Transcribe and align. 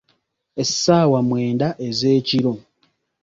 Essaawa 0.61 1.19
mwenda 1.27 1.67
ez'ekiro 1.87 2.53